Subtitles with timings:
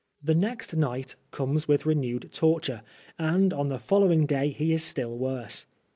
[0.23, 2.81] The next night comes with renewed torture,
[3.19, 3.53] and.
[3.53, 5.67] on the follow ing day he is still worse.